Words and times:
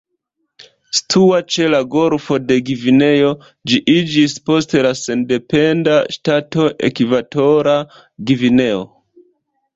Situa 0.99 1.41
ĉe 1.55 1.67
la 1.73 1.81
golfo 1.95 2.37
de 2.51 2.57
Gvineo, 2.69 3.29
Ĝi 3.73 3.81
iĝis 3.97 4.33
poste 4.51 4.83
la 4.87 4.95
sendependa 5.03 5.99
ŝtato 6.17 6.67
Ekvatora 6.91 7.79
Gvineo. 8.33 8.83